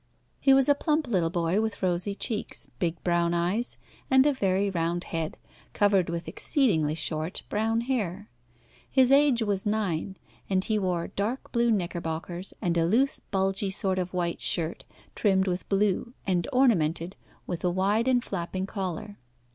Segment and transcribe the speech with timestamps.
[0.39, 3.77] He was a plump little boy, with rosy cheeks, big brown eyes,
[4.09, 5.37] and a very round head,
[5.73, 8.27] covered with exceedingly short brown hair.
[8.89, 10.17] His age was nine,
[10.49, 15.45] and he wore dark blue knickerbockers and a loose, bulgy sort of white shirt, trimmed
[15.45, 17.15] with blue, and ornamented
[17.45, 19.19] with a wide and flapping collar.